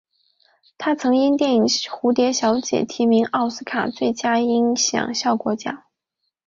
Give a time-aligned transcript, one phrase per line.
[0.79, 5.83] 他曾因电影蝴蝶小姐提名奥斯卡最佳音响效果奖。